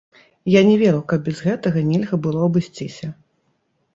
Я 0.51 0.61
не 0.69 0.77
веру, 0.83 1.01
каб 1.11 1.27
без 1.27 1.43
гэтага 1.49 1.83
нельга 1.91 2.19
было 2.25 2.39
абысціся. 2.47 3.07